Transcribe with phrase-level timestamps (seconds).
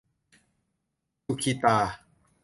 [1.25, 1.77] สุขิตา